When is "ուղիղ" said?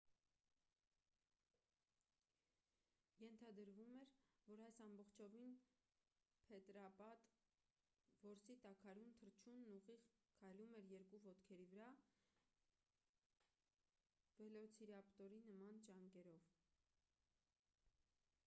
9.75-10.07